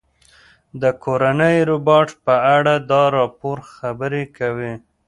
[0.81, 4.73] د کورني روباټ په اړه دا راپور خبرې کوي.